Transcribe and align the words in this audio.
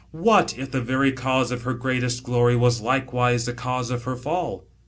What, 0.17 0.57
if 0.57 0.71
the 0.71 0.81
very 0.81 1.11
cause 1.11 1.51
of 1.51 1.61
her 1.61 1.75
gr'eatest 1.75 2.23
glory, 2.23 2.55
was 2.55 2.81
like 2.81 3.11
(vise 3.11 3.45
the 3.45 3.53
cause 3.53 3.91
of 3.91 4.05
her 4.05 4.15
fall? 4.15 4.65